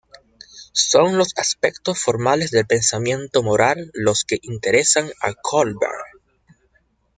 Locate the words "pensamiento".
2.65-3.43